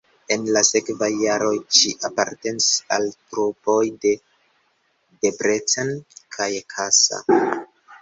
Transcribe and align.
En 0.35 0.45
la 0.53 0.61
sekvaj 0.69 1.09
jaroj 1.23 1.51
ŝi 1.79 1.91
apartenis 2.09 2.71
al 2.97 3.07
trupoj 3.19 3.79
de 4.09 4.17
Debrecen 5.29 5.97
kaj 6.39 6.53
Kassa. 6.77 7.25